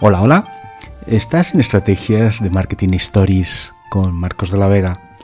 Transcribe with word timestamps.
Hola, 0.00 0.20
hola. 0.20 0.44
Estás 1.06 1.54
en 1.54 1.60
Estrategias 1.60 2.42
de 2.42 2.50
Marketing 2.50 2.94
Stories 2.94 3.72
con 3.90 4.12
Marcos 4.12 4.50
de 4.50 4.58
la 4.58 4.66
Vega. 4.66 5.16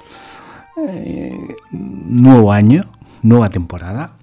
Eh, 0.88 1.56
nuevo 1.72 2.52
año, 2.52 2.84
nueva 3.22 3.50
temporada, 3.50 4.16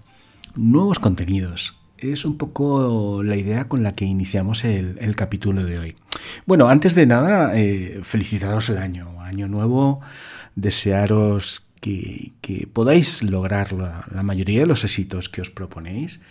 nuevos 0.55 1.00
contenidos. 1.00 1.78
Es 1.97 2.24
un 2.24 2.38
poco 2.38 3.24
la 3.24 3.36
idea 3.36 3.68
con 3.68 3.83
la 3.83 3.91
que 3.91 4.05
iniciamos 4.05 4.64
el, 4.64 5.15
capítulo 5.18 5.65
de 5.65 5.79
hoy. 5.79 5.96
Bueno, 6.46 6.69
antes 6.69 6.96
de 6.96 7.05
nada, 7.05 7.52
eh, 7.60 8.00
felicitaros 8.04 8.69
el 8.69 8.77
año. 8.77 9.21
Año 9.21 9.50
nuevo, 9.50 10.00
desearos 10.55 11.68
que, 11.82 12.32
podáis 12.71 13.21
lograr 13.21 13.74
la 13.74 14.24
mayoría 14.24 14.61
de 14.61 14.68
los 14.68 14.86
éxitos 14.86 15.27
que 15.27 15.41
os 15.41 15.52
proponéis 15.52 16.21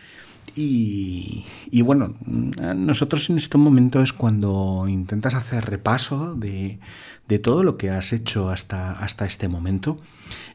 y, 0.55 1.45
bueno, 1.83 2.15
nosotros 2.25 3.29
en 3.31 3.37
este 3.37 3.59
momento 3.59 4.03
es 4.03 4.13
cuando 4.13 4.87
intentas 4.89 5.35
hacer 5.35 5.65
repaso 5.67 6.35
de, 6.35 6.79
todo 7.43 7.63
lo 7.63 7.77
que 7.77 7.91
has 7.91 8.13
hecho 8.13 8.51
hasta, 8.51 8.93
hasta 8.93 9.27
este 9.27 9.49
momento 9.49 9.99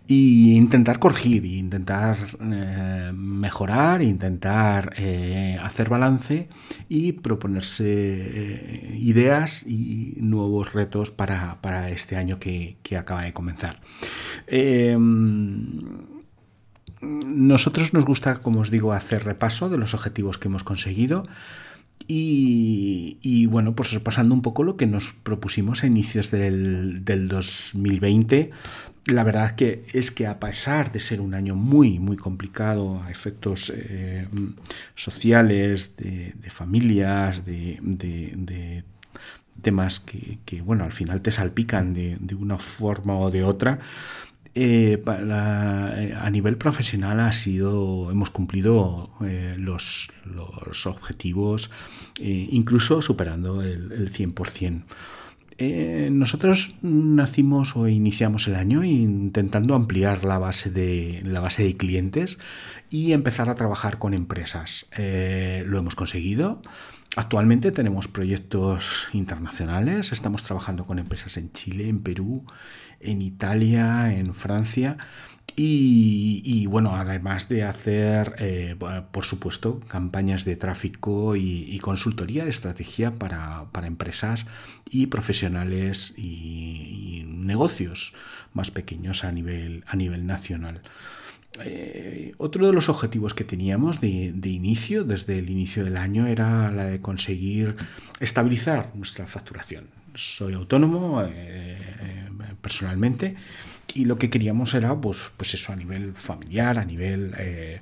e 0.08 0.58
intentar 0.58 0.99
corregir, 0.99 1.46
e 1.46 1.55
intentar 1.55 2.18
eh, 2.41 3.12
mejorar, 3.13 4.02
intentar 4.02 4.94
eh, 4.98 5.58
hacer 5.62 5.90
balance 5.90 6.49
y 6.90 7.13
proponerse 7.13 7.85
eh, 7.88 8.98
ideas 8.99 9.63
y 9.66 10.16
nuevos 10.18 10.73
retos 10.73 11.12
para, 11.12 11.90
este 11.90 12.18
año 12.18 12.40
que, 12.40 12.77
que, 12.84 12.98
acaba 12.98 13.23
de 13.23 13.34
comenzar. 13.34 13.79
Nosotros 17.02 17.94
nos 17.94 18.05
gusta, 18.05 18.35
como 18.38 18.60
os 18.62 18.70
digo, 18.70 18.94
hacer 18.94 19.24
repaso 19.24 19.70
de 19.70 19.77
los 19.77 19.94
objetivos 19.94 20.38
que 20.38 20.48
hemos 20.48 20.63
conseguido. 20.63 21.27
Y, 22.07 23.46
bueno, 23.46 23.74
pues 23.74 23.91
repasando 23.94 24.35
un 24.35 24.41
poco 24.41 24.63
lo 24.63 24.76
que 24.76 24.85
nos 24.85 25.13
propusimos 25.13 25.84
a 25.84 25.88
inicios 25.88 26.29
del, 26.32 27.04
2020. 27.05 28.52
La 29.05 29.24
verdad 29.24 29.55
que 29.55 29.85
es 29.94 30.12
que 30.12 30.27
a 30.27 30.40
pesar 30.40 30.91
de 30.91 30.99
ser 30.99 31.22
un 31.22 31.34
año 31.34 31.55
muy, 31.55 31.99
muy 31.99 32.18
complicado 32.18 33.02
a 33.02 33.10
efectos 33.10 33.72
eh, 33.74 34.27
sociales, 34.96 35.96
de, 35.98 36.34
familias, 36.49 37.46
de, 37.46 38.84
temas 39.62 39.99
que, 39.99 40.62
bueno, 40.62 40.84
al 40.84 40.91
final 40.91 41.22
te 41.22 41.32
salpican 41.32 41.94
de, 41.94 42.35
una 42.35 42.57
forma 42.57 43.18
o 43.18 43.32
de 43.32 43.44
otra, 43.44 43.79
eh, 44.54 45.02
eh, 45.05 46.16
a 46.20 46.30
nivel 46.30 46.57
profesional 46.57 47.20
ha 47.20 47.32
sido, 47.32 48.12
hemos 48.12 48.30
cumplido 48.30 49.12
eh, 49.26 49.55
los, 49.57 50.10
objetivos, 50.85 51.70
incluso 52.20 53.02
superando 53.02 53.62
el, 53.62 53.91
el 53.91 54.12
100%. 54.12 54.84
Nosotros 55.60 56.76
nacimos 56.82 57.76
o 57.76 57.88
iniciamos 57.88 58.48
el 58.48 58.55
año 58.55 58.84
intentando 58.84 59.76
ampliar 59.76 60.26
la 60.26 60.40
base 60.40 60.71
de, 60.71 61.21
la 61.24 61.40
base 61.40 61.63
de 61.63 61.77
clientes 61.77 62.40
y 62.90 63.12
empezar 63.13 63.49
a 63.49 63.55
trabajar 63.55 63.99
con 63.99 64.13
empresas. 64.13 64.90
lo 64.97 65.78
hemos 65.78 65.96
conseguido. 65.96 66.62
Actualmente 67.18 67.74
tenemos 67.74 68.07
proyectos 68.07 69.09
internacionales, 69.12 70.13
estamos 70.13 70.44
trabajando 70.44 70.85
con 70.85 70.97
empresas 70.97 71.35
en 71.35 71.51
Chile, 71.51 71.89
en 71.89 72.01
Perú, 72.01 72.45
en 73.01 73.22
Italia, 73.22 74.13
en 74.13 74.33
Francia. 74.33 74.97
Y, 75.56 76.66
bueno, 76.67 76.95
además 76.95 77.50
de 77.50 77.63
hacer, 77.63 78.35
eh, 78.39 78.75
por 79.12 79.25
supuesto, 79.25 79.79
campañas 79.88 80.45
de 80.45 80.56
tráfico 80.56 81.35
y, 81.35 81.78
consultoría 81.79 82.44
de 82.44 82.50
estrategia 82.50 83.12
para, 83.12 83.67
empresas 83.84 84.45
y 84.89 85.07
profesionales 85.07 86.13
y, 86.17 87.25
negocios 87.28 88.13
más 88.53 88.72
pequeños 88.72 89.23
a 89.23 89.31
nivel, 89.31 89.84
a 89.88 89.95
nivel 89.95 90.25
nacional. 90.25 90.81
Eh, 91.59 92.33
otro 92.38 92.66
de 92.66 92.72
los 92.72 92.88
objetivos 92.88 93.33
que 93.33 93.44
teníamos 93.44 94.00
de, 94.00 94.31
inicio, 94.50 95.03
desde 95.03 95.38
el 95.39 95.50
inicio 95.50 95.83
del 95.83 95.97
año, 95.97 96.28
era 96.28 96.72
la 96.72 96.85
de 96.85 97.01
conseguir 97.01 97.75
estabilizar 98.19 98.91
nuestra 98.95 99.28
facturación. 99.28 99.88
Soy 100.16 100.53
autónomo 100.53 101.23
eh, 101.25 101.78
personalmente 102.62 103.35
y 103.96 104.06
lo 104.06 104.18
que 104.18 104.29
queríamos 104.29 104.74
era 104.74 105.00
pues, 105.00 105.31
pues 105.38 105.53
eso 105.53 105.72
a 105.72 105.75
nivel 105.75 106.13
familiar, 106.13 106.79
a 106.79 106.85
nivel 106.85 107.34
eh, 107.38 107.81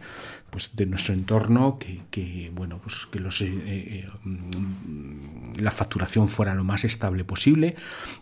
pues 0.49 0.75
de 0.75 0.85
nuestro 0.85 1.13
entorno, 1.13 1.77
que, 1.79 2.51
bueno, 2.53 2.79
pues 2.83 3.05
que 3.11 3.19
los, 3.19 3.43
la 5.57 5.71
facturación 5.71 6.27
fuera 6.27 6.55
lo 6.55 6.63
más 6.63 6.85
estable 6.85 7.23
posible 7.23 7.75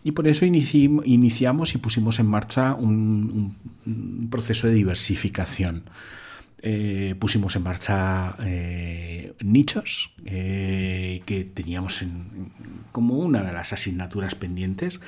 y 0.04 0.12
por 0.12 0.28
eso 0.28 0.44
iniciamos 0.44 1.74
y 1.74 1.78
pusimos 1.78 2.18
en 2.18 2.26
marcha 2.26 2.74
un 2.74 3.56
proceso 4.30 4.66
de 4.66 4.74
diversificación. 4.74 5.84
Eh, 6.60 7.14
pusimos 7.20 7.54
en 7.54 7.62
marcha 7.62 8.34
eh, 8.40 9.32
nichos 9.40 10.10
eh, 10.24 11.22
que 11.24 11.44
teníamos 11.44 12.04
como 12.90 13.14
una 13.18 13.44
de 13.44 13.52
las 13.52 13.72
asignaturas 13.72 14.34
pendientes 14.34 15.00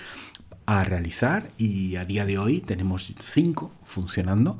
a 0.78 0.84
realizar 0.84 1.50
y 1.58 1.96
a 1.96 2.04
día 2.04 2.24
de 2.26 2.38
hoy 2.38 2.60
tenemos 2.60 3.14
cinco 3.20 3.72
funcionando 3.84 4.58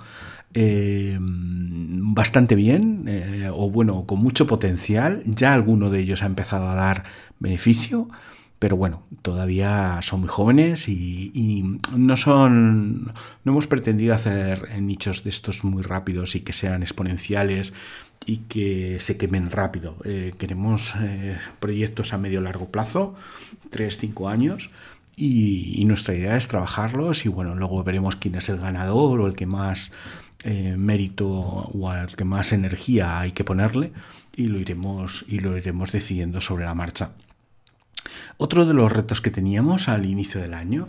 bastante 2.13 2.57
bien 2.57 3.05
o 3.53 3.71
bueno 3.71 4.05
con 4.07 4.19
mucho 4.19 4.49
potencial 4.49 5.23
ya 5.25 5.55
alguno 5.55 5.91
de 5.91 6.01
ellos 6.01 6.25
ha 6.25 6.27
empezado 6.27 6.69
a 6.69 6.75
dar 6.75 7.05
beneficio 7.39 8.09
pero 8.61 8.77
bueno, 8.77 9.05
todavía 9.23 10.01
son 10.03 10.21
muy 10.21 10.29
jóvenes 10.29 10.87
y, 10.87 11.81
no 11.97 12.17
son. 12.19 13.07
No 13.43 13.53
hemos 13.53 13.67
pretendido 13.67 14.15
hacer 14.15 14.79
nichos 14.83 15.25
de 15.25 15.31
estos 15.31 15.65
muy 15.65 15.83
rápidos 15.83 16.37
y 16.37 16.43
que 16.43 16.53
sean 16.53 16.83
exponenciales 16.83 17.73
y 18.27 18.37
que 18.51 18.99
se 19.01 19.17
quemen 19.17 19.51
rápido. 19.51 19.97
Eh, 20.05 20.35
queremos 20.37 20.93
eh, 21.01 21.39
proyectos 21.59 22.13
a 22.13 22.19
medio 22.19 22.43
largo 22.43 22.69
plazo, 22.69 23.15
3-5 23.71 24.31
años, 24.31 24.69
y, 25.21 25.85
nuestra 25.85 26.15
idea 26.15 26.37
es 26.37 26.49
trabajarlos 26.49 27.27
y 27.27 27.29
bueno, 27.29 27.55
luego 27.55 27.83
veremos 27.85 28.17
quién 28.17 28.37
es 28.37 28.49
el 28.49 28.59
ganador 28.59 29.21
o 29.21 29.27
el 29.27 29.35
que 29.35 29.47
más 29.47 29.93
eh, 30.45 30.77
mérito 30.79 31.29
o 31.29 31.91
al 31.91 32.17
que 32.17 32.25
más 32.25 32.53
energía 32.53 33.21
hay 33.21 33.33
que 33.33 33.45
ponerle 33.45 33.93
y 34.35 34.45
lo 34.45 34.59
iremos, 34.59 35.25
y 35.29 35.41
lo 35.41 35.57
iremos 35.59 35.93
decidiendo 35.93 36.41
sobre 36.41 36.65
la 36.65 36.75
marcha. 36.75 37.11
Otro 38.39 38.65
de 38.65 38.73
los 38.73 38.91
retos 38.91 39.21
que 39.21 39.31
teníamos 39.31 39.89
al 39.89 40.07
inicio 40.07 40.41
del 40.41 40.55
año 40.55 40.89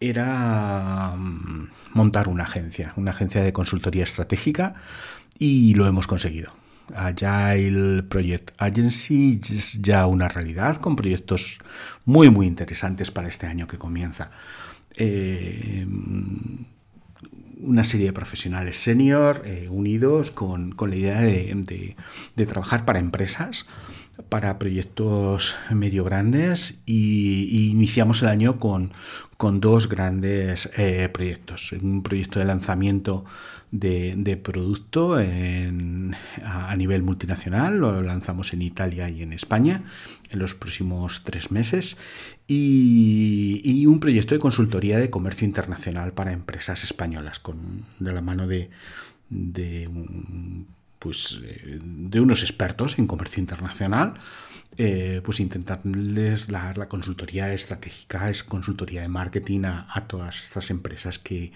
era 0.00 1.14
mm, 1.16 1.68
montar 1.92 2.28
una 2.28 2.44
agencia, 2.44 2.94
una 2.96 3.10
agencia 3.10 3.42
de 3.42 3.52
consultoría 3.52 4.04
estratégica 4.04 4.74
y 5.38 5.74
lo 5.74 5.86
hemos 5.86 6.06
conseguido. 6.06 6.52
Agile 6.94 8.02
Project 8.04 8.52
Agency 8.58 9.40
es 9.50 9.80
ya 9.82 10.06
una 10.06 10.28
realidad 10.28 10.76
con 10.76 10.96
proyectos 10.96 11.58
muy 12.04 12.30
muy 12.30 12.46
interesantes 12.46 13.10
para 13.10 13.28
este 13.28 13.46
año 13.46 13.66
que 13.66 13.78
comienza. 13.78 14.30
Eh, 14.96 15.86
una 17.58 17.84
serie 17.84 18.06
de 18.06 18.12
profesionales 18.12 18.76
senior 18.76 19.42
eh, 19.44 19.66
unidos 19.70 20.30
con, 20.30 20.74
la 20.78 20.96
idea 20.96 21.20
de, 21.20 21.96
trabajar 22.46 22.84
para 22.84 22.98
empresas 22.98 23.66
para 24.28 24.58
proyectos 24.58 25.56
medio 25.70 26.04
grandes 26.04 26.80
y, 26.86 27.68
iniciamos 27.70 28.22
el 28.22 28.28
año 28.28 28.58
con, 28.58 28.92
dos 29.60 29.88
grandes 29.88 30.70
eh, 30.76 31.08
proyectos. 31.12 31.72
Un 31.72 32.02
proyecto 32.02 32.38
de 32.38 32.46
lanzamiento 32.46 33.24
de, 33.70 34.40
producto 34.42 35.16
a, 35.16 36.76
nivel 36.76 37.02
multinacional, 37.02 37.78
lo 37.78 38.02
lanzamos 38.02 38.52
en 38.52 38.62
Italia 38.62 39.08
y 39.10 39.22
en 39.22 39.32
España 39.32 39.82
en 40.30 40.38
los 40.38 40.54
próximos 40.54 41.22
tres 41.24 41.50
meses 41.50 41.96
y, 42.46 43.84
un 43.86 44.00
proyecto 44.00 44.34
de 44.34 44.40
consultoría 44.40 44.98
de 44.98 45.10
comercio 45.10 45.46
internacional 45.46 46.12
para 46.12 46.32
empresas 46.32 46.82
españolas 46.82 47.38
con, 47.38 47.84
de 47.98 48.12
la 48.12 48.22
mano 48.22 48.46
de, 48.46 48.70
de 49.28 49.88
pues, 51.06 51.40
eh, 51.44 51.78
de 51.80 52.20
unos 52.20 52.42
expertos 52.42 52.98
en 52.98 53.06
comercio 53.06 53.40
internacional, 53.40 54.14
eh, 54.76 55.20
pues 55.24 55.38
intentarles 55.38 56.48
dar 56.48 56.78
la 56.78 56.88
consultoría 56.88 57.52
estratégica, 57.52 58.28
es 58.28 58.42
consultoría 58.42 59.02
de 59.02 59.08
marketing 59.08 59.66
a, 59.66 60.04
todas 60.08 60.42
estas 60.42 60.68
empresas 60.70 61.20
que, 61.20 61.52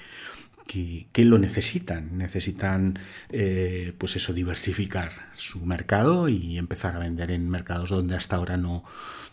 que, 0.69 1.25
lo 1.25 1.37
necesitan. 1.38 2.17
Necesitan, 2.17 3.00
eh, 3.29 3.93
pues 3.99 4.14
eso, 4.14 4.32
diversificar 4.32 5.11
su 5.35 5.67
mercado 5.67 6.29
y 6.29 6.56
empezar 6.56 6.94
a 6.94 7.00
vender 7.00 7.32
en 7.32 7.50
mercados 7.50 7.91
donde 7.91 8.14
hasta 8.14 8.37
ahora 8.37 8.56
no, 8.56 8.85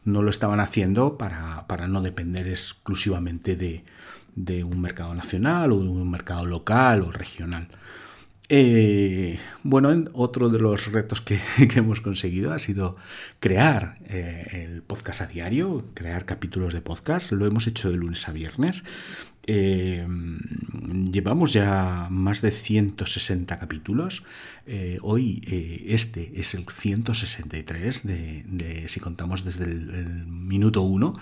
no 0.04 0.24
lo 0.24 0.32
estaban 0.32 0.60
haciendo 0.60 1.20
para, 1.20 1.68
para 1.68 1.88
no 1.88 2.02
depender 2.02 2.48
exclusivamente 2.48 3.56
de, 3.56 3.84
de, 4.36 4.64
un 4.64 4.82
mercado 4.82 5.14
nacional 5.14 5.74
o 5.74 5.80
de 5.80 5.90
un 5.90 6.10
mercado 6.10 6.48
local 6.48 7.04
o 7.04 7.12
regional. 7.12 7.68
Eh, 8.50 9.40
bueno, 9.64 9.90
otro 10.14 10.50
de 10.50 10.60
los 10.60 10.92
retos 10.92 11.22
que, 11.22 11.40
hemos 11.76 12.02
conseguido 12.02 12.54
ha 12.54 12.60
sido 12.60 12.96
crear 13.40 13.98
eh, 14.06 14.66
el 14.66 14.82
podcast 14.82 15.22
a 15.22 15.28
diario, 15.28 15.86
crear 15.94 16.26
capítulos 16.26 16.74
de 16.74 16.82
podcast. 16.82 17.32
Lo 17.32 17.46
hemos 17.46 17.68
hecho 17.68 17.92
de 17.92 17.98
lunes 17.98 18.28
a 18.28 18.32
viernes. 18.32 18.84
Eh, 19.48 20.06
llevamos 21.10 21.54
ya 21.54 22.08
más 22.12 22.42
de 22.42 22.52
160 22.52 23.58
capítulos. 23.58 24.24
hoy 25.02 25.42
este 25.88 26.34
es 26.36 26.54
el 26.54 26.66
163 26.66 28.06
de, 28.06 28.84
si 28.88 29.00
contamos 29.00 29.46
desde 29.46 29.64
el, 29.64 30.26
minuto 30.28 30.82
1. 30.82 31.18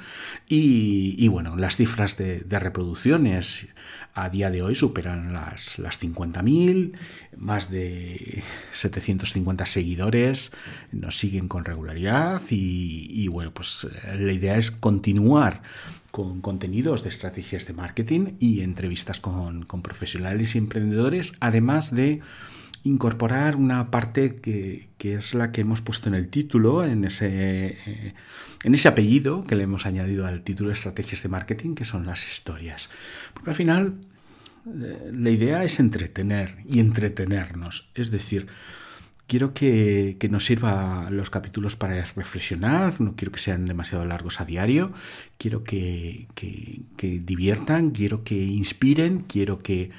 Y, 0.48 1.27
bueno, 1.27 1.56
las 1.56 1.77
cifras 1.77 2.18
de, 2.18 2.39
de 2.39 2.60
reproducciones 2.60 3.68
a 4.16 4.30
día 4.30 4.50
de 4.50 4.62
hoy 4.62 4.75
superan 4.75 5.33
las, 5.33 5.77
las 5.77 6.01
50.000, 6.01 6.94
más 7.38 7.70
de 7.70 8.44
750 8.72 9.66
seguidores, 9.66 10.52
nos 10.92 11.18
siguen 11.18 11.48
con 11.48 11.66
regularidad 11.66 12.42
y, 12.50 13.28
bueno, 13.28 13.52
pues 13.54 13.88
eh, 14.06 14.18
la 14.18 14.34
idea 14.34 14.58
es 14.58 14.72
continuar 14.72 15.62
con 16.12 16.42
contenidos 16.42 17.04
de 17.04 17.10
estrategias 17.10 17.68
de 17.68 17.74
marketing 17.74 18.36
y 18.40 18.62
entrevistas 18.62 19.20
con, 19.20 19.66
profesionales 19.84 20.56
y 20.56 20.60
emprendedores, 20.60 21.34
además 21.40 21.94
de 21.94 22.22
incorporar 22.84 23.56
una 23.56 23.90
parte 23.92 24.36
que, 24.36 24.88
es 25.00 25.34
la 25.34 25.52
que 25.52 25.62
hemos 25.62 25.82
puesto 25.82 26.08
en 26.08 26.16
el 26.16 26.30
título, 26.30 26.86
en 26.86 27.04
ese, 27.04 27.28
eh, 27.30 28.14
en 28.64 28.74
ese 28.74 28.88
apellido 28.88 29.44
que 29.44 29.56
le 29.56 29.64
hemos 29.64 29.86
añadido 29.86 30.26
al 30.26 30.44
título 30.44 30.70
de 30.70 30.76
estrategias 30.76 31.22
de 31.24 31.30
marketing, 31.30 31.76
que 31.76 31.86
son 31.86 32.06
las 32.06 32.26
historias. 32.26 32.90
Porque 33.34 33.50
al 33.50 33.56
final 33.56 33.96
la 34.65 35.29
idea 35.29 35.63
es 35.63 35.79
entretener 35.79 36.57
y 36.65 36.79
entretenernos. 36.79 37.89
Es 37.94 38.12
decir, 38.12 38.47
quiero 39.27 39.53
que, 39.53 40.17
nos 40.29 40.45
sirva 40.45 41.09
los 41.12 41.29
capítulos 41.29 41.75
para 41.75 42.03
reflexionar, 42.03 43.00
no 43.00 43.15
quiero 43.15 43.31
que 43.31 43.39
sean 43.39 43.65
demasiado 43.65 44.06
largos 44.06 44.41
a 44.41 44.45
diario, 44.45 44.91
quiero 45.38 45.63
que 45.63 46.27
diviertan, 47.00 47.91
quiero 47.91 48.23
que 48.23 48.35
inspiren, 48.35 49.19
quiero 49.27 49.59
que 49.59 49.91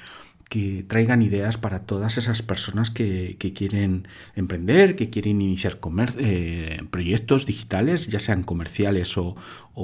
que 0.49 0.85
traigan 0.87 1.21
ideas 1.21 1.57
para 1.57 1.79
todas 1.79 2.17
esas 2.17 2.41
personas 2.41 2.89
que, 2.89 3.37
quieren 3.55 4.07
emprender, 4.35 4.95
que 4.95 5.09
quieren 5.09 5.41
iniciar 5.41 5.79
eh, 6.19 6.81
proyectos 6.89 7.45
digitales, 7.45 8.07
ya 8.07 8.19
sean 8.19 8.43
comerciales 8.43 9.17
o, 9.17 9.35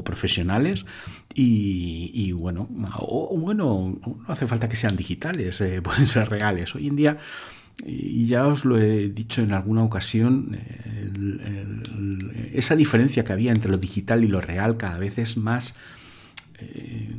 profesionales. 0.04 0.86
Y, 1.34 2.32
bueno, 2.32 2.68
bueno, 2.70 4.00
no 4.02 4.20
hace 4.28 4.48
falta 4.48 4.70
que 4.70 4.76
sean 4.76 4.96
digitales, 4.96 5.60
eh, 5.62 5.82
pueden 5.84 6.08
ser 6.08 6.30
reales. 6.30 6.76
Hoy 6.76 6.88
en 6.88 6.96
día, 6.96 7.18
y 7.86 8.28
ya 8.28 8.48
os 8.48 8.66
lo 8.66 8.80
he 8.80 9.10
dicho 9.10 9.42
en 9.42 9.52
alguna 9.52 9.84
ocasión, 9.84 10.58
esa 12.54 12.76
diferencia 12.76 13.24
que 13.24 13.34
había 13.34 13.52
entre 13.52 13.72
lo 13.72 13.78
digital 13.78 14.24
y 14.24 14.28
lo 14.28 14.40
real 14.40 14.78
cada 14.78 14.98
vez 14.98 15.18
es 15.18 15.38
más 15.38 15.76
eh, 16.60 17.13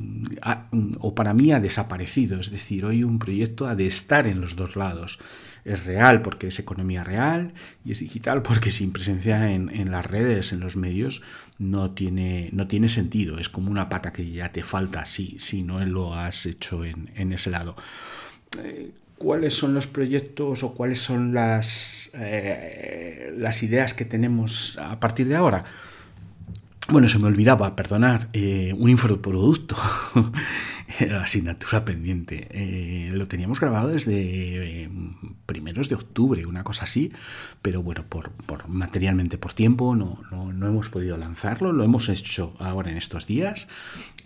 o 0.99 1.14
para 1.14 1.35
mí 1.35 1.52
ha 1.52 1.61
desaparecido. 1.61 2.38
Es 2.38 2.50
decir, 2.50 2.85
hoy 2.85 3.05
un 3.05 3.19
proyecto 3.19 3.67
ha 3.67 3.75
de 3.75 3.87
estar 3.87 4.26
en 4.26 4.41
los 4.41 4.56
dos 4.56 4.76
lados. 4.76 5.19
Es 5.64 5.87
real 5.87 6.20
porque 6.20 6.49
es 6.49 6.58
economía 6.58 7.05
real 7.05 7.55
y 7.85 7.93
es 7.93 8.00
digital 8.00 8.43
porque 8.43 8.70
sin 8.70 8.93
presencia 8.93 9.50
en, 9.50 9.91
las 9.91 10.05
redes, 10.05 10.52
en 10.52 10.61
los 10.61 10.76
medios, 10.76 11.23
no 11.58 11.93
tiene, 11.93 12.50
no 12.52 12.67
tiene 12.67 12.91
sentido. 12.91 13.38
Es 13.38 13.49
como 13.49 13.70
una 13.70 13.88
pata 13.88 14.12
que 14.12 14.31
ya 14.31 14.52
te 14.52 14.62
falta 14.62 15.06
si, 15.06 15.38
si 15.38 15.62
no 15.62 15.85
lo 15.87 16.14
has 16.14 16.44
hecho 16.44 16.85
en, 16.85 17.32
ese 17.32 17.50
lado. 17.50 17.76
Eh, 18.62 18.90
¿Cuáles 19.17 19.55
son 19.55 19.73
los 19.73 19.87
proyectos 19.87 20.62
o 20.62 20.75
cuáles 20.75 20.99
son 20.99 21.32
las, 21.32 22.11
eh, 22.14 23.32
las 23.38 23.62
ideas 23.62 23.94
que 23.94 24.05
tenemos 24.05 24.76
a 24.76 25.00
partir 25.00 25.29
de 25.29 25.37
ahora? 25.37 25.64
Bueno, 26.87 27.09
se 27.09 27.19
me 27.19 27.29
olvidaba, 27.29 27.75
perdonar, 27.77 28.29
eh, 28.35 28.75
un 28.77 28.91
infoproducto, 28.91 29.75
la 31.01 31.23
asignatura 31.23 31.83
pendiente. 31.83 32.47
Eh, 32.51 33.11
lo 33.11 33.27
teníamos 33.27 33.59
grabado 33.59 33.89
desde 33.89 34.83
eh, 34.83 34.91
primeros 35.47 35.89
de 35.89 35.95
octubre, 35.95 36.45
una 36.45 36.63
cosa 36.63 36.85
así, 36.85 37.11
pero 37.63 37.83
bueno, 37.83 38.05
por, 38.07 38.33
materialmente 38.69 39.39
por 39.39 39.55
tiempo 39.55 39.97
no, 39.97 40.21
no, 40.31 40.67
hemos 40.67 40.91
podido 40.91 41.17
lanzarlo, 41.17 41.73
lo 41.73 41.85
hemos 41.85 42.11
hecho 42.11 42.55
ahora 42.59 42.91
en 42.91 42.99
estos 42.99 43.27
días. 43.27 43.67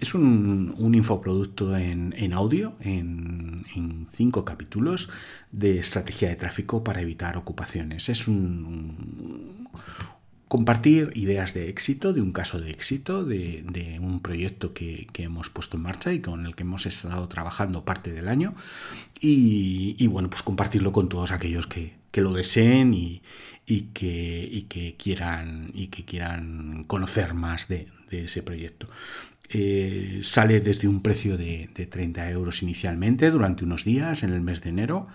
Es 0.01 0.15
un, 0.15 0.75
un 0.79 0.97
infoproducto 0.97 1.77
en, 1.77 2.13
en 2.19 2.33
audio, 2.33 2.75
en, 2.81 3.67
en, 3.77 4.07
cinco 4.09 4.45
capítulos 4.45 5.09
de 5.53 5.79
estrategia 5.79 6.29
de 6.29 6.35
tráfico 6.35 6.83
para 6.83 7.03
evitar 7.03 7.37
ocupaciones. 7.37 8.09
Es 8.09 8.27
un 8.27 9.69
compartir 10.49 11.13
ideas 11.15 11.55
de 11.55 11.69
éxito, 11.69 12.13
de 12.13 12.23
un 12.23 12.33
caso 12.33 12.59
de 12.59 12.71
éxito, 12.71 13.25
de, 13.25 13.99
un 14.01 14.21
proyecto 14.21 14.73
que, 14.73 15.07
hemos 15.15 15.51
puesto 15.51 15.77
en 15.77 15.83
marcha 15.83 16.13
y 16.13 16.21
con 16.21 16.47
el 16.47 16.55
que 16.55 16.63
hemos 16.63 16.87
estado 16.87 17.29
trabajando 17.29 17.85
parte 17.85 18.13
del 18.13 18.29
año. 18.29 18.55
Y, 19.21 20.07
bueno, 20.09 20.31
pues 20.31 20.43
compartirlo 20.43 20.93
con 20.93 21.09
todos 21.09 21.31
aquellos 21.33 21.67
que, 21.67 21.97
lo 22.15 22.33
deseen 22.33 22.95
y, 22.95 23.23
que, 23.67 24.67
que, 24.69 24.97
quieran, 24.97 25.71
y 25.73 25.87
que 25.87 26.05
quieran 26.05 26.85
conocer 26.85 27.35
más 27.35 27.69
de, 27.69 27.89
de 28.11 28.25
ese 28.25 28.43
proyecto. 28.43 28.89
Eh, 29.51 30.21
sale 30.23 30.61
desde 30.61 30.89
un 30.89 31.01
precio 31.01 31.39
de, 31.39 31.69
30 31.69 32.31
euros 32.31 32.63
inicialmente 32.63 33.31
durante 33.31 33.65
unos 33.65 33.85
días 33.85 34.23
en 34.23 34.31
el 34.31 34.43
mes 34.43 34.63
de 34.63 34.69
enero 34.69 35.09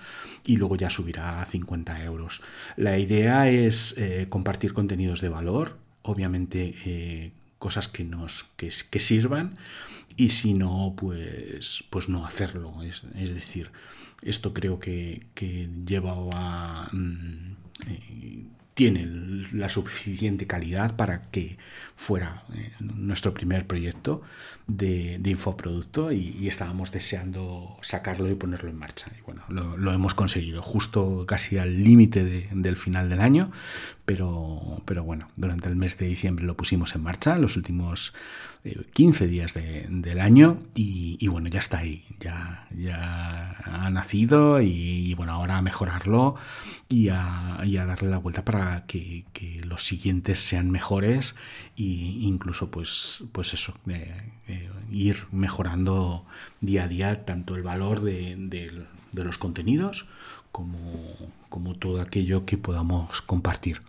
y 0.43 0.57
luego 0.57 0.75
ya 0.75 0.89
subirá 0.89 1.41
a 1.41 1.45
50 1.45 2.03
euros. 2.03 2.41
La 2.75 2.97
idea 2.97 3.49
es 3.49 3.93
eh, 3.97 4.25
compartir 4.29 4.73
contenidos 4.73 5.21
de 5.21 5.29
valor, 5.29 5.77
obviamente 6.01 6.75
eh, 6.85 7.31
cosas 7.59 7.87
que 7.87 8.03
nos 8.03 8.45
que, 8.57 8.71
sirvan 8.71 9.55
y 10.17 10.29
si 10.29 10.53
no 10.53 10.95
pues 10.97 11.83
pues 11.89 12.09
no 12.09 12.25
hacerlo 12.25 12.83
es, 12.83 13.03
decir 13.33 13.71
esto 14.21 14.53
creo 14.53 14.79
que, 14.79 15.25
lleva 15.85 16.13
a 16.33 16.89
mm, 16.91 17.55
tiene 18.73 19.05
la 19.51 19.69
suficiente 19.69 20.47
calidad 20.47 20.95
para 20.95 21.29
que 21.29 21.57
fuera 21.95 22.43
eh, 22.53 22.71
nuestro 22.79 23.33
primer 23.33 23.67
proyecto 23.67 24.21
de, 24.67 25.19
infoproducto 25.25 26.11
y, 26.11 26.47
estábamos 26.47 26.91
deseando 26.91 27.77
sacarlo 27.81 28.29
y 28.29 28.35
ponerlo 28.35 28.69
en 28.69 28.77
marcha. 28.77 29.11
Y 29.17 29.21
bueno, 29.21 29.43
lo, 29.49 29.93
hemos 29.93 30.13
conseguido 30.13 30.61
justo 30.61 31.25
casi 31.27 31.57
al 31.57 31.83
límite 31.83 32.23
del 32.51 32.77
final 32.77 33.09
del 33.09 33.21
año, 33.21 33.51
pero, 34.05 34.81
pero 34.85 35.03
bueno, 35.03 35.29
durante 35.35 35.69
el 35.69 35.75
mes 35.75 35.97
de 35.97 36.07
diciembre 36.07 36.45
lo 36.45 36.55
pusimos 36.55 36.95
en 36.95 37.03
marcha, 37.03 37.37
los 37.37 37.57
últimos 37.57 38.13
15 38.93 39.27
días 39.27 39.53
del 39.53 40.19
año 40.21 40.57
y, 40.73 41.27
bueno, 41.27 41.49
ya 41.49 41.59
está 41.59 41.79
ahí, 41.79 42.05
ya, 42.19 42.67
ya 42.71 43.57
ha 43.65 43.89
nacido 43.89 44.61
y, 44.61 45.13
bueno, 45.15 45.33
ahora 45.33 45.57
a 45.57 45.61
mejorarlo 45.61 46.35
y 46.87 47.09
a, 47.09 47.57
darle 47.61 48.09
la 48.09 48.19
vuelta 48.19 48.45
para 48.45 48.85
que, 48.85 49.25
los 49.65 49.83
siguientes 49.85 50.39
sean 50.39 50.71
mejores 50.71 51.35
e 51.77 51.83
incluso 51.83 52.69
pues, 52.69 53.23
pues 53.31 53.53
eso, 53.53 53.73
ir 54.91 55.25
mejorando 55.31 56.25
día 56.61 56.83
a 56.83 56.87
día 56.87 57.25
tanto 57.25 57.55
el 57.55 57.63
valor 57.63 58.01
de, 58.01 58.85
los 59.13 59.37
contenidos 59.37 60.05
como, 60.51 60.77
como 61.49 61.75
todo 61.75 62.01
aquello 62.01 62.45
que 62.45 62.57
podamos 62.57 63.21
compartir. 63.21 63.81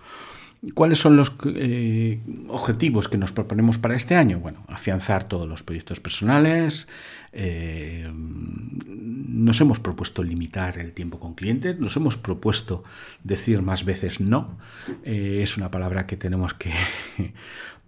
¿Cuáles 0.73 0.99
son 0.99 1.16
los 1.16 1.33
eh, 1.44 2.21
objetivos 2.49 3.09
que 3.09 3.18
nos 3.18 3.33
proponemos 3.33 3.76
para 3.78 3.97
este 3.97 4.14
año? 4.14 4.38
Bueno, 4.38 4.64
afianzar 4.68 5.25
todos 5.25 5.47
los 5.47 5.62
proyectos 5.62 6.00
personales. 6.00 6.88
Eh, 7.33 8.11
nos 8.14 9.61
hemos 9.61 9.80
propuesto 9.80 10.23
limitar 10.23 10.78
el 10.78 10.92
tiempo 10.92 11.21
con 11.21 11.35
clientes. 11.35 11.78
Nos 11.78 11.97
hemos 11.97 12.16
propuesto 12.16 12.83
decir 13.23 13.61
más 13.61 13.85
veces 13.85 14.21
no. 14.21 14.59
Eh, 15.02 15.40
es 15.42 15.59
una 15.59 15.71
palabra 15.71 16.06
que 16.06 16.16
tenemos 16.16 16.54
que 16.54 16.73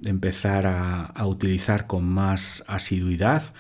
empezar 0.04 0.66
a, 0.66 1.26
utilizar 1.26 1.86
con 1.86 2.04
más 2.04 2.62
asiduidad. 2.66 3.54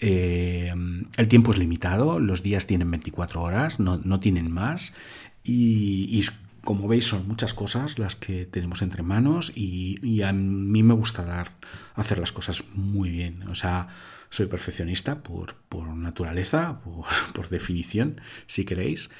el 0.00 1.28
tiempo 1.28 1.52
es 1.52 1.58
limitado, 1.58 2.18
los 2.18 2.42
días 2.42 2.66
tienen 2.66 2.90
24 2.90 3.42
horas, 3.42 3.78
no, 3.78 4.20
tienen 4.20 4.50
más. 4.50 4.94
Y, 5.42 6.08
y, 6.10 6.24
como 6.64 6.88
veis 6.88 7.06
son 7.06 7.28
muchas 7.28 7.54
cosas 7.54 7.98
las 7.98 8.16
que 8.16 8.46
tenemos 8.46 8.82
entre 8.82 9.02
manos 9.02 9.52
y, 9.54 10.22
a 10.22 10.32
mí 10.32 10.82
me 10.82 10.94
gusta 10.94 11.24
dar, 11.24 11.52
hacer 11.94 12.18
las 12.18 12.32
cosas 12.32 12.64
muy 12.72 13.10
bien. 13.10 13.42
O 13.48 13.54
sea, 13.54 13.88
soy 14.30 14.46
perfeccionista 14.46 15.22
por, 15.22 15.54
naturaleza, 15.94 16.80
por, 17.34 17.48
definición, 17.48 18.20
si 18.46 18.64
queréis. 18.64 19.10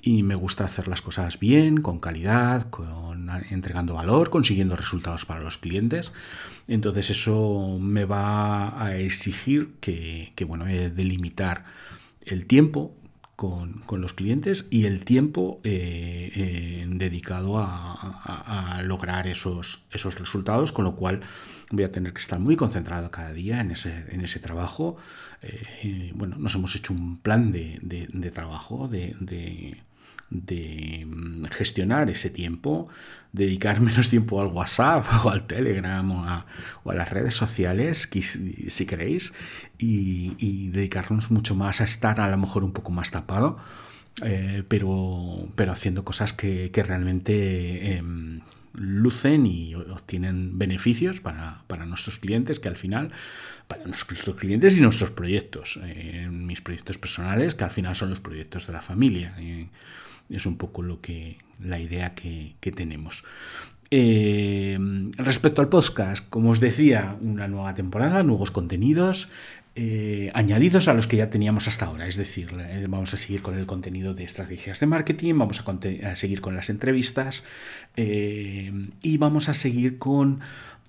Y 0.00 0.22
me 0.22 0.36
gusta 0.36 0.64
hacer 0.64 0.86
las 0.86 1.02
cosas 1.02 1.40
bien, 1.40 1.80
con 1.80 1.98
calidad, 1.98 2.70
con, 2.70 3.30
entregando 3.50 3.94
valor, 3.94 4.30
consiguiendo 4.30 4.76
resultados 4.76 5.24
para 5.24 5.40
los 5.40 5.58
clientes. 5.58 6.12
Entonces 6.68 7.10
eso 7.10 7.78
me 7.80 8.04
va 8.04 8.80
a 8.80 8.96
exigir 8.96 9.74
que, 9.80 10.32
que 10.36 10.44
bueno, 10.44 10.68
he 10.68 10.90
de 10.90 11.04
limitar 11.04 11.64
el 12.24 12.46
tiempo 12.46 12.94
con, 13.38 13.84
los 14.00 14.14
clientes 14.14 14.66
y 14.68 14.86
el 14.86 15.04
tiempo 15.04 15.60
eh, 15.62 16.32
eh, 16.34 16.86
dedicado 16.88 17.58
a, 17.58 18.82
lograr 18.82 19.28
esos, 19.28 19.84
esos 19.92 20.18
resultados, 20.18 20.72
con 20.72 20.84
lo 20.84 20.96
cual 20.96 21.20
voy 21.70 21.84
a 21.84 21.92
tener 21.92 22.12
que 22.12 22.18
estar 22.18 22.40
muy 22.40 22.56
concentrado 22.56 23.12
cada 23.12 23.32
día 23.32 23.60
en 23.60 23.70
ese, 23.70 24.06
en 24.08 24.22
ese 24.22 24.40
trabajo. 24.40 24.96
Eh, 25.42 26.10
bueno, 26.16 26.34
nos 26.36 26.56
hemos 26.56 26.74
hecho 26.74 26.92
un 26.92 27.18
plan 27.18 27.52
de, 27.52 28.30
trabajo, 28.34 28.88
de, 28.88 29.14
de 29.20 29.76
mm, 30.30 31.44
gestionar 31.46 32.10
ese 32.10 32.30
tiempo, 32.30 32.88
dedicar 33.32 33.80
menos 33.80 34.08
tiempo 34.08 34.40
al 34.40 34.48
WhatsApp 34.48 35.04
o 35.24 35.30
al 35.30 35.46
Telegram 35.46 36.10
o 36.10 36.24
a, 36.24 36.46
las 36.94 37.10
redes 37.10 37.34
sociales, 37.34 38.08
si 38.68 38.86
queréis, 38.86 39.32
y, 39.78 40.68
dedicarnos 40.70 41.30
mucho 41.30 41.54
más 41.54 41.80
a 41.80 41.84
estar 41.84 42.20
a 42.20 42.28
lo 42.28 42.36
mejor 42.36 42.64
un 42.64 42.72
poco 42.72 42.90
más 42.90 43.10
tapado, 43.10 43.58
eh, 44.22 44.64
pero, 44.68 45.48
pero 45.54 45.72
haciendo 45.72 46.04
cosas 46.04 46.32
que, 46.32 46.70
realmente 46.74 47.96
em, 47.96 48.40
lucen 48.78 49.46
y 49.46 49.74
obtienen 49.74 50.58
beneficios 50.58 51.20
para, 51.20 51.86
nuestros 51.86 52.18
clientes, 52.18 52.60
que 52.60 52.68
al 52.68 52.76
final, 52.76 53.10
para 53.66 53.84
nuestros 53.84 54.36
clientes 54.36 54.76
y 54.76 54.80
nuestros 54.80 55.10
proyectos, 55.10 55.78
eh, 55.82 56.28
mis 56.30 56.60
proyectos 56.60 56.98
personales, 56.98 57.54
que 57.54 57.64
al 57.64 57.70
final 57.70 57.96
son 57.96 58.10
los 58.10 58.20
proyectos 58.20 58.66
de 58.66 58.72
la 58.72 58.80
familia. 58.80 59.34
Eh, 59.38 59.68
es 60.30 60.46
un 60.46 60.56
poco 60.56 60.82
lo 60.82 61.00
que 61.00 61.38
la 61.62 61.78
idea 61.78 62.14
que, 62.14 62.54
tenemos. 62.74 63.24
Eh, 63.90 64.78
respecto 65.16 65.62
al 65.62 65.68
podcast, 65.68 66.28
como 66.28 66.50
os 66.50 66.60
decía, 66.60 67.16
una 67.20 67.48
nueva 67.48 67.74
temporada, 67.74 68.22
nuevos 68.22 68.50
contenidos. 68.50 69.28
Eh, 69.80 70.32
añadidos 70.34 70.88
a 70.88 70.94
los 70.94 71.06
que 71.06 71.18
ya 71.18 71.30
teníamos 71.30 71.68
hasta 71.68 71.86
ahora. 71.86 72.08
Es 72.08 72.16
decir, 72.16 72.52
eh, 72.58 72.86
vamos 72.88 73.14
a 73.14 73.16
seguir 73.16 73.42
con 73.42 73.56
el 73.56 73.64
contenido 73.66 74.12
de 74.12 74.24
estrategias 74.24 74.80
de 74.80 74.86
marketing, 74.86 75.38
vamos 75.38 75.60
a, 75.60 76.16
seguir 76.16 76.40
con 76.40 76.56
las 76.56 76.68
entrevistas 76.68 77.44
y 77.96 79.18
vamos 79.18 79.48
a 79.48 79.54
seguir 79.54 79.98
con 79.98 80.40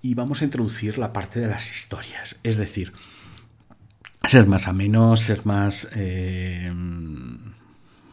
y 0.02 0.16
vamos 0.16 0.42
a 0.42 0.46
introducir 0.46 0.98
la 0.98 1.14
parte 1.14 1.40
de 1.40 1.48
las 1.48 1.70
historias. 1.70 2.40
Es 2.42 2.58
decir, 2.58 2.94
ser 4.26 4.48
más 4.48 4.68
a 4.68 4.74
menos, 4.74 5.20
ser 5.20 5.46
más 5.46 5.88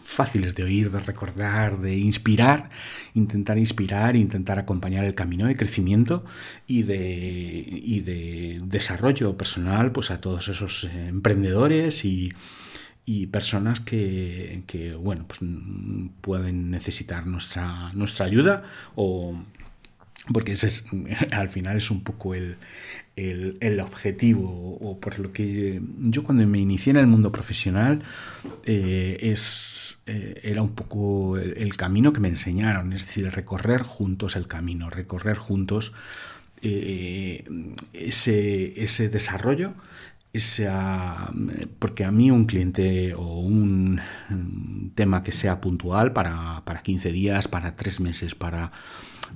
fáciles 0.07 0.55
de 0.55 0.63
oír, 0.63 0.91
de 0.91 1.01
recordar, 1.01 1.81
de 1.81 1.99
inspirar, 1.99 2.71
intentar 3.15 3.59
inspirar, 3.59 4.15
intentar 4.15 4.59
acompañar 4.59 5.05
el 5.05 5.15
camino 5.15 5.47
de 5.47 5.57
crecimiento 5.57 6.25
y 6.67 6.85
de, 6.85 8.03
de 8.05 8.61
desarrollo 8.65 9.37
personal 9.37 9.91
pues 9.91 10.11
a 10.11 10.21
todos 10.21 10.49
esos 10.49 10.85
eh, 10.85 11.09
emprendedores 11.09 12.05
y, 12.05 12.33
personas 13.31 13.81
que, 13.81 14.97
bueno 15.01 15.27
pues 15.29 15.41
pueden 16.21 16.71
necesitar 16.71 17.27
nuestra, 17.27 17.93
nuestra 17.93 18.27
ayuda 18.27 18.65
o 18.95 19.39
porque 20.33 20.53
ese 20.53 20.69
es, 20.69 20.87
al 21.33 21.49
final 21.49 21.77
es 21.77 21.91
un 21.91 22.03
poco 22.03 22.35
el, 22.35 22.57
el, 23.17 23.81
objetivo 23.81 24.79
o 24.81 25.01
por 25.01 25.19
lo 25.19 25.33
que 25.33 25.81
yo 26.01 26.23
cuando 26.23 26.47
me 26.47 26.59
inicié 26.59 26.91
en 26.91 26.99
el 26.99 27.07
mundo 27.07 27.33
profesional 27.33 28.03
eh, 28.65 29.17
es, 29.21 30.03
eh, 30.07 30.41
era 30.45 30.61
un 30.63 30.75
poco 30.75 31.39
el, 31.39 31.77
camino 31.77 32.13
que 32.13 32.21
me 32.21 32.29
enseñaron, 32.29 32.93
es 32.93 33.07
decir, 33.07 33.31
recorrer 33.31 33.83
juntos 33.83 34.37
el 34.37 34.47
camino, 34.47 34.91
recorrer 34.91 35.39
juntos 35.39 35.95
eh, 36.61 37.45
ese, 37.93 38.83
ese 38.83 39.09
desarrollo. 39.09 39.73
Esa, 40.33 41.33
porque 41.79 42.05
a 42.05 42.11
mí 42.11 42.31
un 42.31 42.45
cliente 42.45 43.15
o 43.15 43.39
un 43.39 44.03
tema 44.95 45.23
que 45.23 45.33
sea 45.33 45.63
puntual 45.63 46.13
para, 46.13 46.63
para 46.67 46.83
15 46.83 47.11
días, 47.11 47.49
para 47.49 47.75
3 47.75 48.01
meses, 48.01 48.35
para 48.35 48.71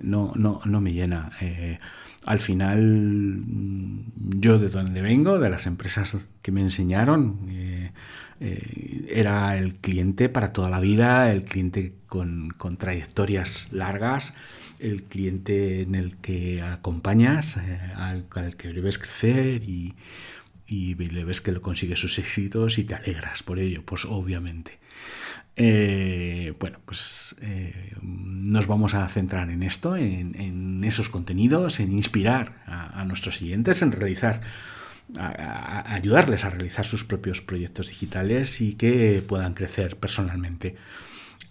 no, 0.02 0.32
no, 0.36 0.60
no 0.66 0.80
me 0.82 0.92
llena 0.92 1.30
al 2.26 2.40
final 2.40 2.82
mm, 3.46 4.40
yo 4.40 4.58
de 4.58 4.68
donde 4.68 5.02
vengo, 5.02 5.38
de 5.38 5.50
las 5.50 5.66
empresas 5.66 6.18
que 6.42 6.52
me 6.52 6.60
enseñaron, 6.60 7.46
eh, 7.48 7.92
eh, 8.40 9.06
era 9.10 9.56
el 9.56 9.76
cliente 9.76 10.28
para 10.28 10.52
toda 10.52 10.70
la 10.70 10.80
vida, 10.80 11.32
el 11.32 11.44
cliente 11.44 11.94
con, 12.06 12.54
trayectorias 12.78 13.68
largas, 13.70 14.34
el 14.78 15.04
cliente 15.04 15.82
en 15.82 15.94
el 15.94 16.16
que 16.16 16.62
acompañas, 16.62 17.58
eh, 17.58 17.80
al, 17.96 18.26
que 18.56 18.72
le 18.72 18.80
ves 18.80 18.98
crecer 18.98 19.62
y, 19.62 19.94
y 20.66 20.94
le 20.94 21.24
ves 21.24 21.40
que 21.40 21.52
lo 21.52 21.60
consigue 21.60 21.96
sus 21.96 22.18
éxitos 22.18 22.78
y 22.78 22.84
te 22.84 22.94
alegras 22.94 23.42
por 23.42 23.58
ello, 23.58 23.82
pues 23.84 24.04
obviamente. 24.04 24.78
Eh, 25.56 26.54
bueno, 26.58 26.78
pues 26.84 27.34
eh, 27.42 27.94
nos 28.02 28.66
vamos 28.66 28.94
a 28.94 29.08
centrar 29.08 29.50
en 29.50 29.62
esto, 29.62 29.96
en, 29.96 30.82
esos 30.84 31.08
contenidos, 31.08 31.80
en 31.80 31.92
inspirar 31.92 32.62
a, 32.66 33.04
nuestros 33.04 33.36
siguientes, 33.36 33.82
en 33.82 33.92
realizar, 33.92 34.40
ayudarles 35.16 36.44
a 36.44 36.50
realizar 36.50 36.86
sus 36.86 37.04
propios 37.04 37.42
proyectos 37.42 37.88
digitales 37.88 38.60
y 38.60 38.74
que 38.74 39.22
puedan 39.26 39.54
crecer 39.54 39.96
personalmente. 39.96 40.76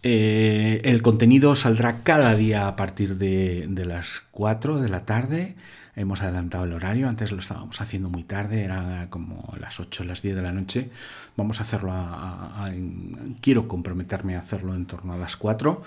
Eh, 0.02 0.82
el 0.86 1.02
contenido 1.02 1.56
saldrá 1.56 2.04
cada 2.04 2.36
día 2.36 2.68
a 2.68 2.76
partir 2.76 3.18
de, 3.18 3.68
de 3.70 3.86
las 3.86 4.24
4 4.32 4.80
de 4.80 4.90
la 4.90 5.06
tarde 5.06 5.56
hemos 6.00 6.22
adelantado 6.22 6.64
el 6.64 6.74
horario, 6.74 7.10
antes 7.10 7.32
lo 7.32 7.40
estábamos 7.40 7.82
haciendo 7.82 8.10
muy 8.10 8.24
tarde, 8.24 8.64
era 8.64 9.08
como 9.10 9.54
las 9.60 9.82
8, 9.82 10.06
las 10.06 10.22
10 10.22 10.38
de 10.38 10.42
la 10.42 10.54
noche, 10.54 10.90
vamos 11.36 11.60
a 11.60 11.64
hacerlo, 11.64 11.92
a, 11.92 12.72
quiero 13.42 13.68
comprometerme 13.68 14.38
a 14.38 14.40
hacerlo 14.40 14.74
en 14.76 14.86
torno 14.86 15.14
a 15.14 15.18
las 15.18 15.36
4 15.36 15.84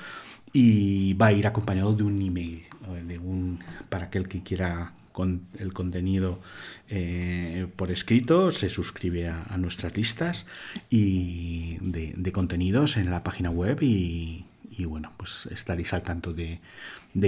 y 0.52 1.14
va 1.14 1.28
a 1.28 1.32
ir 1.32 1.46
acompañado 1.46 1.94
de 1.94 2.02
un 2.02 2.20
email, 2.20 2.64
de 3.06 3.18
un, 3.18 3.60
para 3.88 4.06
aquel 4.06 4.28
que 4.28 4.42
quiera 4.42 4.92
con 5.12 5.46
el 5.58 5.72
contenido 5.72 6.40
eh, 6.88 7.66
por 7.76 7.90
escrito, 7.90 8.50
se 8.50 8.68
suscribe 8.68 9.28
a, 9.28 9.56
nuestras 9.56 9.96
listas 9.96 10.46
y 10.90 11.78
de, 11.80 12.32
contenidos 12.32 12.98
en 12.98 13.10
la 13.10 13.22
página 13.22 13.50
web 13.50 13.78
y, 13.82 14.44
bueno, 14.84 15.12
pues 15.16 15.48
estaréis 15.50 15.94
al 15.94 16.02
tanto 16.02 16.34
de 16.34 16.60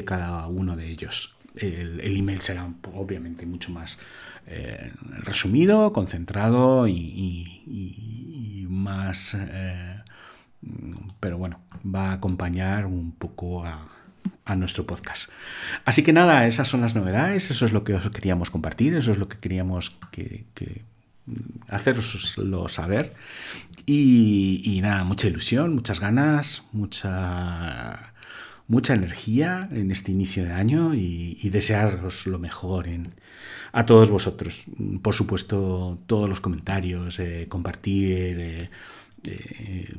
cada 0.05 0.47
uno 0.49 0.77
de 0.77 0.91
ellos 0.91 1.35
el, 1.57 2.01
email 2.01 2.41
será 2.41 2.69
obviamente 2.95 3.47
mucho 3.47 3.71
más 3.71 3.99
eh, 4.47 4.93
resumido, 5.23 5.93
concentrado 5.93 6.89
y, 6.89 8.67
más... 8.69 9.37
Eh, 9.39 10.01
pero 11.21 11.37
bueno, 11.39 11.61
va 11.85 12.11
a 12.11 12.13
acompañar 12.15 12.87
un 12.87 13.13
poco 13.13 13.65
a, 13.65 13.91
nuestro 14.57 14.87
podcast. 14.87 15.31
Así 15.85 16.03
que 16.03 16.13
nada, 16.13 16.47
esas 16.47 16.69
son 16.69 16.83
las 16.83 16.95
novedades, 16.95 17.51
eso 17.51 17.65
es 17.65 17.73
lo 17.73 17.83
que 17.83 17.95
os 17.95 18.09
queríamos 18.11 18.51
compartir, 18.51 18.95
eso 18.95 19.13
es 19.13 19.19
lo 19.19 19.27
que 19.27 19.39
queríamos 19.39 19.97
que, 20.11 20.45
que 20.55 20.83
haceroslo 21.69 22.69
saber. 22.69 23.15
Y, 23.87 24.63
y, 24.65 24.81
nada, 24.81 25.05
mucha 25.05 25.29
ilusión, 25.29 25.75
muchas 25.75 26.01
ganas, 26.01 26.65
mucha 26.73 28.14
mucha 28.67 28.95
energía 28.95 29.69
en 29.73 29.91
este 29.91 30.13
inicio 30.13 30.45
de 30.45 30.53
año 30.53 30.95
y, 30.95 31.49
desearos 31.51 32.27
lo 32.27 32.39
mejor 32.39 32.89
en, 32.89 33.15
a 33.73 33.87
todos 33.87 34.11
vosotros. 34.11 34.65
Por 35.03 35.15
supuesto, 35.15 35.99
todos 36.07 36.29
los 36.29 36.41
comentarios, 36.41 37.19
eh, 37.19 37.47
compartir 37.49 38.39
eh, 38.41 38.71
eh, 39.25 39.95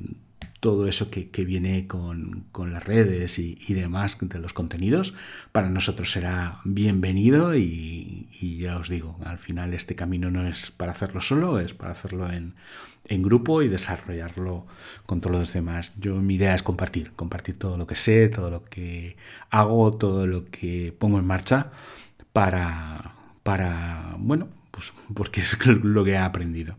todo 0.65 0.88
eso 0.88 1.12
que, 1.12 1.45
viene 1.45 1.86
con, 1.86 2.48
las 2.72 2.84
redes 2.84 3.38
y, 3.38 3.74
demás 3.75 4.17
de 4.19 4.39
los 4.39 4.51
contenidos, 4.51 5.13
para 5.51 5.69
nosotros 5.69 6.12
será 6.12 6.60
bienvenido 6.63 7.55
y, 7.55 8.27
ya 8.60 8.77
os 8.77 8.89
digo, 8.89 9.15
al 9.24 9.38
final 9.38 9.75
este 9.75 9.93
camino 9.93 10.31
no 10.31 10.48
es 10.48 10.72
para 10.72 10.93
hacerlo 10.93 11.22
solo, 11.22 11.60
es 11.60 11.75
para 11.75 11.91
hacerlo 11.91 12.31
en, 12.31 12.55
grupo 13.22 13.62
y 13.62 13.67
desarrollarlo 13.67 14.65
con 15.05 15.22
todos 15.22 15.36
los 15.36 15.53
demás. 15.53 15.93
Yo 16.00 16.15
mi 16.15 16.34
idea 16.34 16.55
es 16.55 16.63
compartir, 16.63 17.12
compartir 17.12 17.60
todo 17.60 17.77
lo 17.77 17.86
que 17.86 17.95
sé, 17.95 18.27
todo 18.27 18.50
lo 18.50 18.63
que 18.63 19.17
hago, 19.51 19.91
todo 19.91 20.25
lo 20.25 20.45
que 20.45 20.95
pongo 20.98 21.19
en 21.19 21.27
marcha 21.27 21.69
para, 22.34 23.13
para 23.43 24.15
bueno, 24.17 24.48
pues 24.72 24.93
porque 25.13 25.41
es 25.41 25.63
lo 25.67 26.03
que 26.03 26.13
he 26.13 26.17
aprendido. 26.17 26.75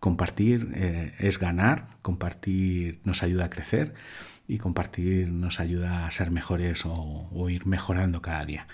Compartir 0.00 0.72
eh, 0.74 1.14
es 1.18 1.38
ganar, 1.38 1.88
compartir 2.02 3.00
nos 3.04 3.22
ayuda 3.22 3.46
a 3.46 3.50
crecer 3.50 3.94
y 4.46 4.58
compartir 4.58 5.30
nos 5.30 5.60
ayuda 5.60 6.06
a 6.06 6.10
ser 6.10 6.30
mejores 6.30 6.82
o, 6.84 7.48
ir 7.50 7.66
mejorando 7.66 8.22
cada 8.22 8.44
día. 8.44 8.66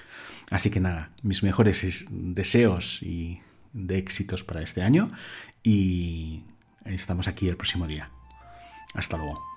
Así 0.50 0.71
que 0.71 0.81
nada, 0.81 1.11
mis 1.23 1.43
mejores 1.43 2.07
deseos 2.11 3.02
y 3.02 3.40
de 3.73 3.99
éxitos 3.99 4.45
para 4.45 4.62
este 4.62 4.83
año 4.83 5.11
y 5.62 6.45
estamos 6.85 7.26
aquí 7.28 7.49
el 7.49 7.57
próximo 7.57 7.87
día. 7.87 8.11
Hasta 8.95 9.16
luego. 9.16 9.53